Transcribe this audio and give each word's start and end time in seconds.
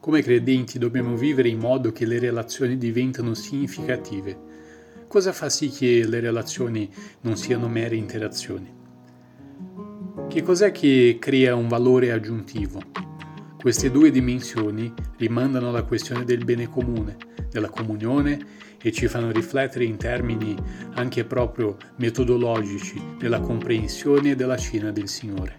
Come 0.00 0.22
credenti 0.22 0.78
dobbiamo 0.78 1.16
vivere 1.16 1.48
in 1.48 1.58
modo 1.58 1.90
che 1.90 2.06
le 2.06 2.18
relazioni 2.18 2.76
diventano 2.76 3.34
significative. 3.34 4.36
Cosa 5.08 5.32
fa 5.32 5.48
sì 5.48 5.70
che 5.70 6.06
le 6.06 6.20
relazioni 6.20 6.88
non 7.22 7.36
siano 7.36 7.68
mere 7.68 7.96
interazioni? 7.96 8.72
Che 10.28 10.42
cos'è 10.42 10.72
che 10.72 11.16
crea 11.18 11.54
un 11.54 11.68
valore 11.68 12.12
aggiuntivo? 12.12 13.13
Queste 13.64 13.90
due 13.90 14.10
dimensioni 14.10 14.92
rimandano 15.16 15.70
alla 15.70 15.84
questione 15.84 16.24
del 16.24 16.44
bene 16.44 16.68
comune, 16.68 17.16
della 17.50 17.70
comunione 17.70 18.38
e 18.78 18.92
ci 18.92 19.08
fanno 19.08 19.30
riflettere 19.30 19.86
in 19.86 19.96
termini 19.96 20.54
anche 20.96 21.24
proprio 21.24 21.78
metodologici 21.96 23.02
della 23.18 23.40
comprensione 23.40 24.34
della 24.34 24.58
cena 24.58 24.90
del 24.90 25.08
Signore. 25.08 25.56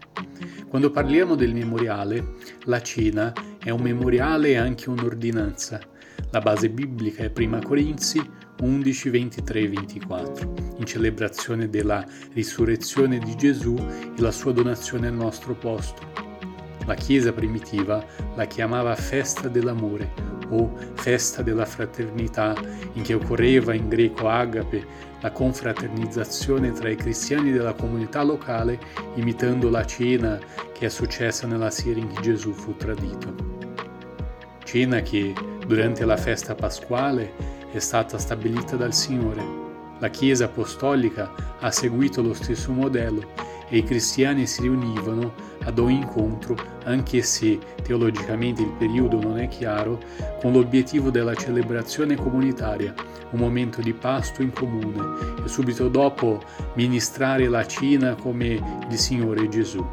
Quando 0.67 0.91
parliamo 0.91 1.33
del 1.33 1.55
memoriale, 1.55 2.35
la 2.65 2.79
cena 2.79 3.33
è 3.57 3.71
un 3.71 3.81
memoriale 3.81 4.49
e 4.49 4.57
anche 4.57 4.87
un'ordinanza. 4.91 5.79
La 6.29 6.41
base 6.41 6.69
biblica 6.69 7.23
è 7.23 7.31
1 7.35 7.59
Corinzi 7.63 8.21
11, 8.59 9.09
23 9.09 9.67
24, 9.67 10.53
in 10.77 10.85
celebrazione 10.85 11.71
della 11.71 12.05
risurrezione 12.33 13.17
di 13.17 13.35
Gesù 13.35 13.75
e 13.75 14.21
la 14.21 14.31
sua 14.31 14.51
donazione 14.51 15.07
al 15.07 15.15
nostro 15.15 15.55
posto. 15.55 16.14
La 16.85 16.93
Chiesa 16.93 17.33
primitiva 17.33 18.03
la 18.35 18.45
chiamava 18.45 18.95
festa 18.95 19.47
dell'amore 19.47 20.13
o 20.49 20.71
festa 20.93 21.41
della 21.41 21.65
fraternità, 21.65 22.55
in 22.93 23.01
che 23.01 23.15
occorreva 23.15 23.73
in 23.73 23.87
greco 23.87 24.29
agape 24.29 24.85
la 25.21 25.31
confraternizzazione 25.31 26.71
tra 26.71 26.89
i 26.89 26.95
cristiani 26.95 27.51
della 27.51 27.73
comunità 27.73 28.21
locale, 28.21 28.79
imitando 29.15 29.69
la 29.69 29.83
cena 29.85 30.39
che 30.71 30.85
è 30.85 30.89
successa 30.89 31.47
nella 31.47 31.71
sera 31.71 31.99
in 31.99 32.13
cui 32.13 32.21
Gesù 32.21 32.51
fu 32.51 32.75
tradito. 32.75 33.33
Cena 34.63 35.01
che 35.01 35.33
durante 35.65 36.05
la 36.05 36.17
festa 36.17 36.53
pasquale 36.53 37.33
è 37.71 37.79
stata 37.79 38.19
stabilita 38.19 38.75
dal 38.75 38.93
Signore. 38.93 39.63
La 39.99 40.09
Chiesa 40.09 40.45
apostolica 40.45 41.33
ha 41.59 41.71
seguito 41.71 42.21
lo 42.21 42.33
stesso 42.33 42.71
modello 42.71 43.31
e 43.69 43.77
i 43.77 43.83
cristiani 43.83 44.45
si 44.45 44.61
riunivano 44.61 45.33
ad 45.65 45.79
ogni 45.79 45.97
incontro, 45.97 46.55
anche 46.85 47.21
se 47.21 47.59
teologicamente 47.83 48.61
il 48.61 48.71
periodo 48.77 49.19
non 49.19 49.39
è 49.39 49.47
chiaro, 49.47 49.99
con 50.39 50.53
l'obiettivo 50.53 51.09
della 51.09 51.35
celebrazione 51.35 52.15
comunitaria, 52.15 52.93
un 53.31 53.39
momento 53.39 53.81
di 53.81 53.93
pasto 53.93 54.41
in 54.41 54.51
comune 54.51 55.43
e 55.43 55.47
subito 55.47 55.89
dopo 55.89 56.41
ministrare 56.75 57.47
la 57.47 57.65
cena 57.65 58.15
come 58.15 58.85
il 58.89 58.97
Signore 58.97 59.49
Gesù. 59.49 59.85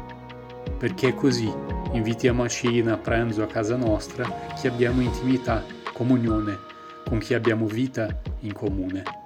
Perché 0.77 1.09
è 1.09 1.13
così 1.13 1.51
invitiamo 1.93 2.43
a 2.43 2.47
cena, 2.47 2.93
a 2.93 2.97
pranzo 2.97 3.43
a 3.43 3.47
casa 3.47 3.75
nostra 3.75 4.25
chi 4.59 4.67
abbiamo 4.67 5.01
intimità, 5.01 5.63
comunione, 5.93 6.57
con 7.05 7.19
chi 7.19 7.33
abbiamo 7.33 7.65
vita 7.65 8.07
in 8.39 8.53
comune. 8.53 9.22